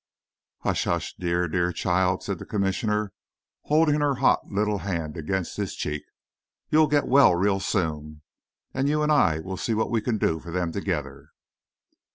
"Hush, 0.61 0.85
hush 0.85 1.13
dear, 1.17 1.47
dear 1.47 1.71
child," 1.71 2.23
said 2.23 2.39
the 2.39 2.45
Commissioner, 2.47 3.13
holding 3.65 4.01
her 4.01 4.15
hot 4.15 4.47
little 4.47 4.79
hand 4.79 5.15
against 5.15 5.57
his 5.57 5.75
cheek; 5.75 6.01
"you'll 6.71 6.87
get 6.87 7.05
well 7.07 7.35
real 7.35 7.59
soon, 7.59 8.23
and 8.73 8.89
you 8.89 9.03
and 9.03 9.11
I 9.11 9.37
will 9.41 9.57
see 9.57 9.75
what 9.75 9.91
we 9.91 10.01
can 10.01 10.17
do 10.17 10.39
for 10.39 10.49
them 10.49 10.71
together." 10.71 11.33